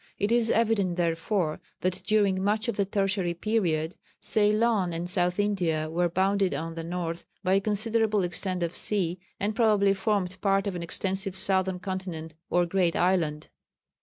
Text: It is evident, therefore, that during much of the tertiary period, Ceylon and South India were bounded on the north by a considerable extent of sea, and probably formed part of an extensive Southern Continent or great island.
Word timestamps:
It 0.17 0.31
is 0.31 0.49
evident, 0.49 0.95
therefore, 0.95 1.61
that 1.81 2.01
during 2.07 2.43
much 2.43 2.67
of 2.67 2.75
the 2.75 2.85
tertiary 2.85 3.35
period, 3.35 3.93
Ceylon 4.19 4.93
and 4.93 5.07
South 5.07 5.37
India 5.39 5.91
were 5.91 6.09
bounded 6.09 6.55
on 6.55 6.73
the 6.73 6.83
north 6.83 7.23
by 7.43 7.53
a 7.53 7.61
considerable 7.61 8.23
extent 8.23 8.63
of 8.63 8.75
sea, 8.75 9.19
and 9.39 9.55
probably 9.55 9.93
formed 9.93 10.41
part 10.41 10.65
of 10.65 10.75
an 10.75 10.81
extensive 10.81 11.37
Southern 11.37 11.77
Continent 11.77 12.33
or 12.49 12.65
great 12.65 12.95
island. 12.95 13.49